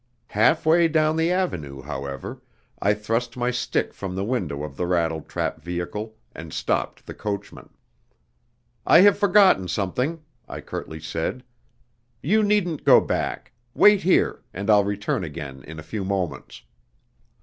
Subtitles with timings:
[0.33, 2.41] Half way down the avenue, however,
[2.81, 7.13] I thrust my stick from the window of the rattle trap vehicle and stopped the
[7.13, 7.69] coachman.
[8.83, 11.43] "I have forgotten something," I curtly said.
[12.23, 16.63] "You needn't go back; wait here, and I'll return again in a few moments."